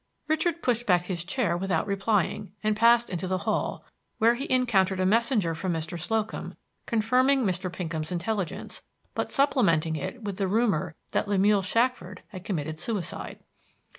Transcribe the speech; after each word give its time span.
Richard 0.27 0.63
pushed 0.63 0.87
back 0.87 1.03
his 1.03 1.23
chair 1.23 1.55
without 1.55 1.85
replying, 1.85 2.53
and 2.63 2.75
passed 2.75 3.07
into 3.07 3.27
the 3.27 3.37
hall, 3.45 3.85
where 4.17 4.33
he 4.33 4.49
encountered 4.49 4.99
a 4.99 5.05
messenger 5.05 5.53
from 5.53 5.73
Mr. 5.73 5.99
Slocum, 5.99 6.55
confirming 6.87 7.43
Mr. 7.43 7.71
Pinkham's 7.71 8.11
intelligence, 8.11 8.81
but 9.13 9.29
supplementing 9.29 9.95
it 9.95 10.23
with 10.23 10.37
the 10.37 10.47
rumor 10.47 10.95
that 11.11 11.27
Lemuel 11.27 11.61
Shackford 11.61 12.23
had 12.29 12.43
committed 12.43 12.79
suicide. 12.79 13.41